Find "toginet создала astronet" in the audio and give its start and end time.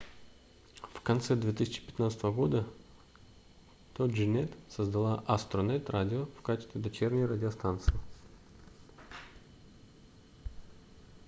3.95-5.85